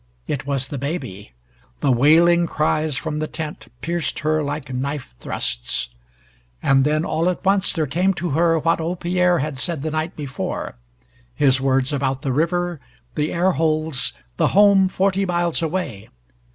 It 0.27 0.47
was 0.47 0.69
the 0.69 0.79
baby. 0.79 1.33
The 1.81 1.91
wailing 1.91 2.47
cries 2.47 2.97
from 2.97 3.19
the 3.19 3.27
tent 3.27 3.67
pierced 3.81 4.17
her 4.21 4.41
like 4.41 4.73
knife 4.73 5.13
thrusts. 5.19 5.89
And 6.63 6.85
then, 6.85 7.05
all 7.05 7.29
at 7.29 7.45
once, 7.45 7.71
there 7.71 7.85
came 7.85 8.15
to 8.15 8.31
her 8.31 8.57
what 8.57 8.81
old 8.81 8.99
Pierre 9.01 9.37
had 9.37 9.59
said 9.59 9.83
the 9.83 9.91
night 9.91 10.15
before 10.15 10.73
his 11.35 11.61
words 11.61 11.93
about 11.93 12.23
the 12.23 12.31
river, 12.33 12.79
the 13.13 13.31
air 13.31 13.51
holes, 13.51 14.13
the 14.37 14.47
home 14.57 14.89
forty 14.89 15.23
miles 15.23 15.61
away. 15.61 16.09